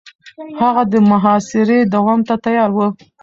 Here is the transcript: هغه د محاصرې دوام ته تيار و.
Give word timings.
هغه 0.61 0.83
د 0.91 0.93
محاصرې 1.09 1.79
دوام 1.93 2.19
ته 2.27 2.35
تيار 2.45 2.69
و. 2.75 2.79